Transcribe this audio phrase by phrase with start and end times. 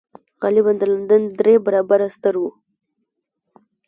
[0.41, 2.43] غالباً د لندن درې برابره ستر و